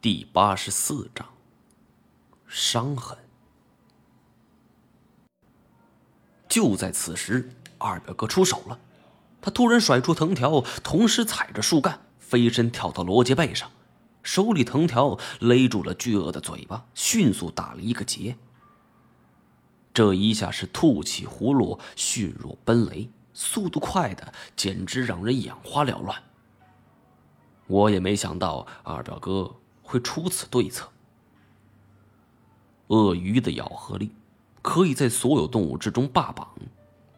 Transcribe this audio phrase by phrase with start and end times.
[0.00, 1.26] 第八十四章，
[2.46, 3.18] 伤痕。
[6.48, 8.78] 就在此时，二表哥出手了。
[9.42, 13.68] 他突然甩出藤条，同时踩着树干，飞身跳到罗杰背上，
[14.22, 18.36] 手里藤条勒住了巨鳄的嘴巴，迅速打了一个结。
[19.92, 26.22] 这一下是吐气葫芦，迅若奔雷，速度快的简直让人眼花缭乱。
[27.66, 29.56] 我也没想到二表哥。
[29.88, 30.86] 会出此对策。
[32.88, 34.10] 鳄鱼的咬合力
[34.60, 36.46] 可以在所有动物之中霸榜，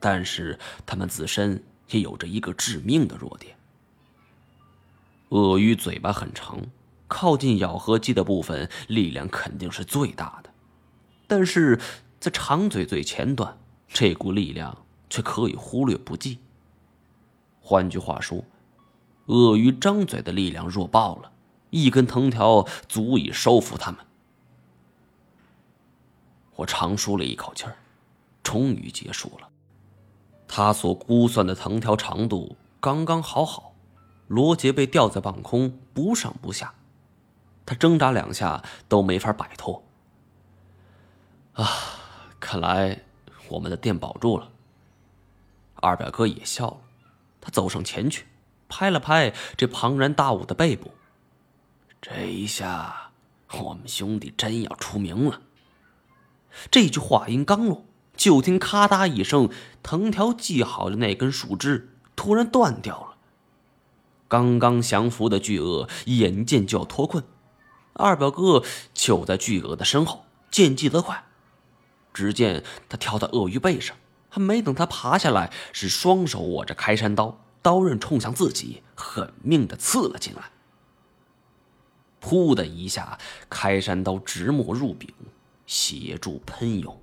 [0.00, 3.54] 但是它们自身也有着一个致命的弱点。
[5.28, 6.58] 鳄鱼嘴巴很长，
[7.06, 10.48] 靠近咬合肌的部分力量肯定是最大的，
[11.26, 11.78] 但是
[12.18, 16.38] 在长嘴最前端，这股力量却可以忽略不计。
[17.60, 18.42] 换句话说，
[19.26, 21.32] 鳄鱼张嘴的力量弱爆了。
[21.74, 24.00] 一根藤条足以收服他们。
[26.54, 27.76] 我长舒了一口气儿，
[28.44, 29.48] 终于结束了。
[30.46, 33.74] 他所估算的藤条长度刚刚好好，
[34.28, 36.74] 罗杰被吊在半空，不上不下，
[37.66, 39.82] 他挣扎两下都没法摆脱。
[41.54, 41.66] 啊，
[42.38, 43.02] 看来
[43.48, 44.48] 我们的店保住了。
[45.74, 46.78] 二表哥也笑了，
[47.40, 48.26] 他走上前去，
[48.68, 50.92] 拍了拍这庞然大物的背部。
[52.06, 53.12] 这一下，
[53.50, 55.40] 我们兄弟真要出名了。
[56.70, 59.48] 这句话音刚落，就听咔嗒一声，
[59.82, 63.14] 藤条系好的那根树枝突然断掉了。
[64.28, 67.24] 刚刚降服的巨鳄眼见就要脱困，
[67.94, 68.62] 二表哥
[68.92, 71.24] 就在巨鳄的身后，见机则快。
[72.12, 73.96] 只见他跳到鳄鱼背上，
[74.28, 80.50] 还没等他爬下来，是双手握着开山刀，刀刃冲向自己，狠命的刺了进来。
[82.24, 83.18] 噗的一下，
[83.50, 85.12] 开山刀直没入柄，
[85.66, 86.98] 血柱喷涌，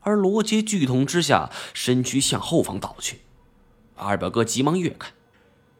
[0.00, 3.20] 而罗杰剧痛之下，身躯向后方倒去。
[3.94, 5.12] 二表哥急忙跃开，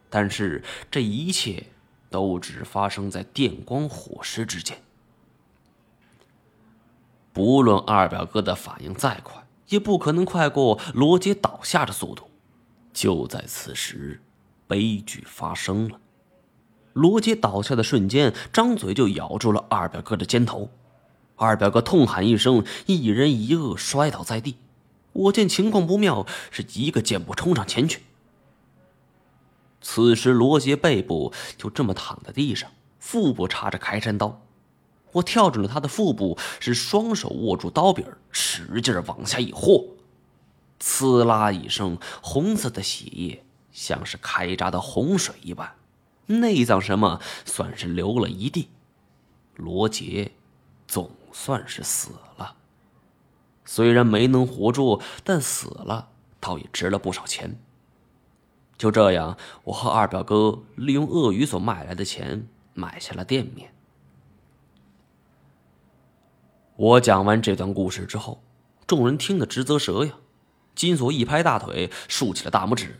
[0.09, 1.67] 但是这一切
[2.09, 4.81] 都只发生在电光火石之间。
[7.33, 12.31] 不论二表哥的反应再快，也不可能快过罗杰倒下的速度。
[12.93, 14.21] 就在此时，
[14.65, 15.99] 悲剧发生了。
[16.95, 20.69] 罗杰倒下的瞬间，张嘴就咬住了二表哥的肩头。
[21.35, 24.55] 二表哥痛喊一声，一人一鳄摔倒在地。
[25.11, 28.03] 我见情况不妙，是一个箭步冲上前去。
[29.81, 34.41] 此时，罗杰背部就这么躺在地上，腹部插着开山刀。
[35.11, 39.83] 我跳准了他的腹部，是双手握住刀柄，使劲往下一豁，
[40.81, 45.69] 呲啦一声，红色的血液像是开闸的洪水一般。
[46.27, 48.69] 内脏什么算是流了一地，
[49.55, 50.31] 罗杰
[50.87, 52.55] 总算是死了。
[53.65, 56.09] 虽然没能活住，但死了
[56.39, 57.57] 倒也值了不少钱。
[58.77, 63.73] 就这样，我和二表哥利用鳄鱼所卖来的钱买下了店面。
[66.75, 68.43] 我讲完这段故事之后，
[68.85, 70.15] 众人听得直啧舌呀。
[70.75, 72.99] 金锁一拍大腿，竖起了大拇指。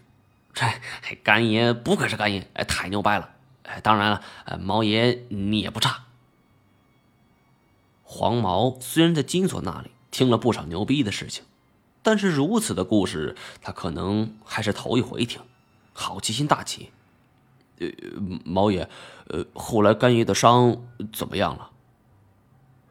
[0.55, 0.65] 这
[1.21, 3.29] 干爷不愧是干爷，太牛掰了！
[3.63, 4.23] 哎，当然了，
[4.57, 6.05] 毛爷你也不差。
[8.03, 11.43] 黄毛虽然在金锁那里听了不少牛逼的事情，
[12.01, 15.41] 但是如此的故事他可能还是头一回听，
[15.91, 16.91] 好奇心大起。
[17.79, 17.87] 呃，
[18.45, 18.89] 毛爷，
[19.27, 21.71] 呃，后来干爷的伤怎么样了？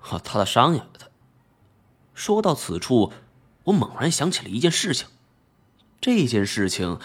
[0.00, 1.06] 哈，他的伤呀，他。
[2.12, 3.10] 说到此处，
[3.64, 5.08] 我猛然想起了一件事情，
[6.02, 7.00] 这件事情。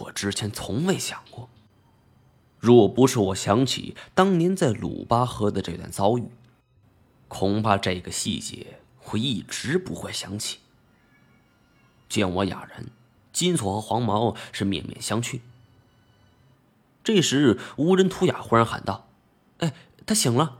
[0.00, 1.48] 我之前从未想过，
[2.58, 6.28] 若不是我想起当年在鲁巴河的这段遭遇，
[7.26, 10.58] 恐怕这个细节会一直不会想起。
[12.08, 12.86] 见我哑然，
[13.32, 15.40] 金锁和黄毛是面面相觑。
[17.04, 19.08] 这时，无人图雅忽然喊道
[19.58, 19.74] ：“哎，
[20.06, 20.58] 他醒了！”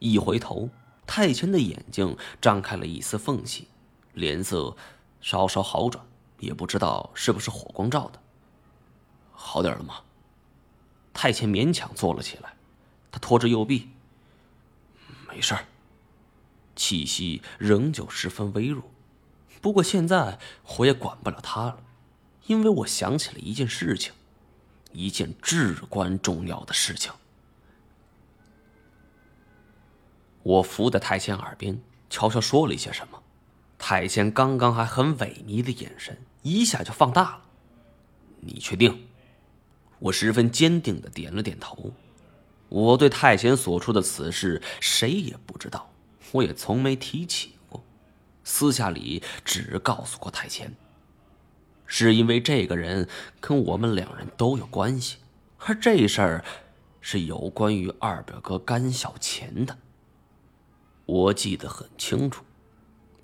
[0.00, 0.70] 一回头，
[1.06, 3.68] 太前的眼睛张开了一丝缝隙，
[4.12, 4.76] 脸色
[5.20, 6.04] 稍稍好转。
[6.38, 8.20] 也不知道是不是火光照的，
[9.32, 10.00] 好点了吗？
[11.12, 12.54] 太监勉强坐了起来，
[13.10, 13.88] 他拖着右臂，
[15.28, 15.64] 没事儿，
[16.76, 18.84] 气息仍旧十分微弱。
[19.60, 20.38] 不过现在
[20.78, 21.82] 我也管不了他了，
[22.46, 24.12] 因为我想起了一件事情，
[24.92, 27.12] 一件至关重要的事情。
[30.44, 33.20] 我伏在太监耳边悄悄说了一些什么。
[33.76, 37.42] 太监刚刚还很萎靡的眼神，一下就放大了。
[38.40, 39.06] 你确定？
[39.98, 41.92] 我十分坚定的点了点头。
[42.68, 45.90] 我对太贤所出的此事谁也不知道，
[46.32, 47.82] 我也从没提起过，
[48.44, 50.74] 私下里只告诉过太贤。
[51.86, 53.08] 是因为这个人
[53.40, 55.16] 跟我们两人都有关系，
[55.58, 56.44] 而这事儿
[57.00, 59.76] 是有关于二表哥甘小钱的。
[61.06, 62.44] 我记得很清楚，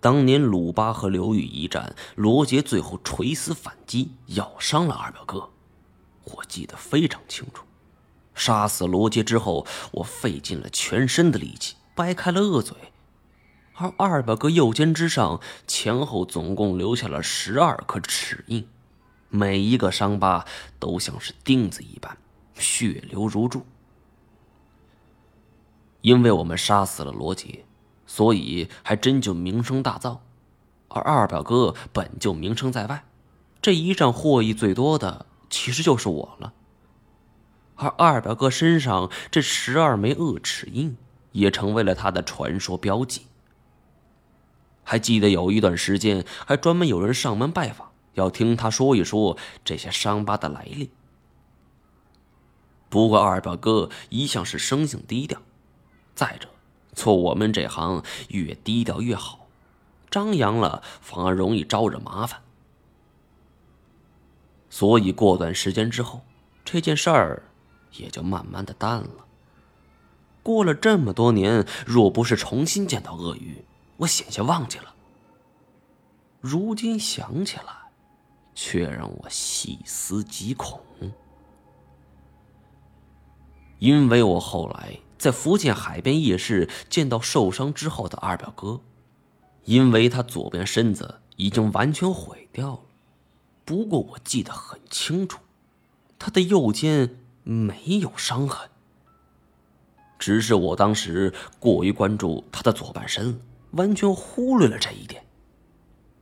[0.05, 5.49] 当年鲁巴和刘宇一战，罗杰最后垂死反击，咬伤了二表哥，
[6.25, 7.65] 我记得非常清楚。
[8.35, 12.77] 杀死罗杰之后，我费尽了全身的力气掰开了恶嘴。
[13.77, 18.69] 而二表哥右肩之上前后总共留下了十二颗齿印，
[19.31, 20.45] 每一个伤疤
[20.79, 22.19] 都像是钉子一般，
[22.53, 23.65] 血流如注。
[26.03, 27.65] 因为我们杀死了罗杰，
[28.15, 30.19] 所以还真就名声大噪。
[30.87, 33.05] 而二表哥本就名声在外，
[33.61, 36.53] 这一战获益最多的其实就是我了。
[37.75, 40.97] 而二表哥身上这十二枚恶齿印，
[41.33, 43.23] 也成为了他的传说标记。
[44.85, 50.93] 还记得有一段时间，还专门有人上门拜访，要听他说一说这些伤疤的来历。
[52.89, 55.43] 不过二表哥一向是生性低调，
[56.15, 56.49] 再者，
[56.95, 59.47] 做我们这行越低调越好，
[60.11, 62.41] 张扬了反而容易招惹麻烦。
[64.71, 66.23] 所以过段时间之后，
[66.65, 67.43] 这件事儿
[67.93, 69.27] 也就慢慢的淡了。
[70.43, 73.65] 过了这么多年，若不是重新见到鳄鱼，
[73.99, 74.95] 我险些忘记了，
[76.41, 77.73] 如今想起来，
[78.55, 80.81] 却让我细思极恐。
[83.79, 88.81] 因为我后来在福建海边夜市见到受伤之后的二表哥，
[89.65, 92.81] 因为他左边身子已经完全毁掉了，
[93.65, 95.41] 不过我记得很清楚，
[96.19, 98.69] 他的右肩没有伤痕，
[100.19, 103.39] 只是我当时过于关注他的左半身了。
[103.73, 105.27] 完全忽略了这一点，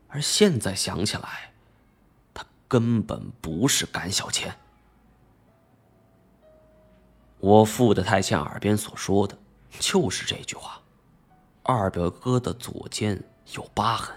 [0.09, 1.53] 而现在想起来，
[2.33, 4.57] 他根本不是甘小钱。
[7.43, 9.37] 我父的太监耳边所说的，
[9.81, 10.81] 就是这句话：
[11.65, 13.21] 二表哥的左肩
[13.55, 14.17] 有疤痕。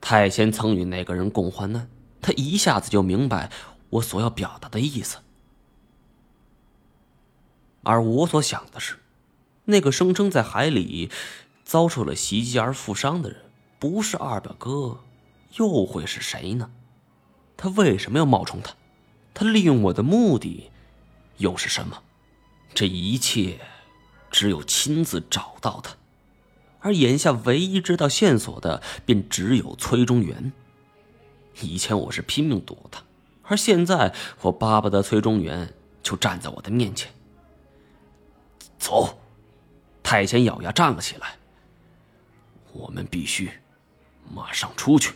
[0.00, 1.88] 太监曾与那个人共患难，
[2.20, 3.48] 他一下子就明白
[3.90, 5.18] 我所要表达的意思，
[7.84, 8.98] 而我所想的是。
[9.66, 11.12] 那个声称在海里
[11.62, 13.38] 遭受了袭击而负伤的人，
[13.78, 14.98] 不是二表哥，
[15.58, 16.72] 又会是谁呢？
[17.56, 18.74] 他为什么要冒充他？
[19.32, 20.72] 他利用我的目的
[21.38, 22.02] 又是什么？
[22.74, 23.58] 这一切
[24.30, 25.96] 只有亲自找到他，
[26.80, 30.52] 而眼下唯一知道线索的，便只有崔中原。
[31.60, 33.02] 以前我是拼命躲他，
[33.42, 37.10] 而现在我巴不得崔中原就站在我的面前。
[38.78, 39.18] 走。
[40.02, 41.36] 太监咬牙站了起来。
[42.72, 43.50] 我们必须
[44.32, 45.12] 马上出去。